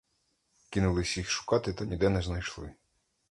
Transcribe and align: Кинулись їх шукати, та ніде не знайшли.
Кинулись 0.69 1.17
їх 1.17 1.29
шукати, 1.29 1.73
та 1.73 1.85
ніде 1.85 2.09
не 2.09 2.21
знайшли. 2.21 2.73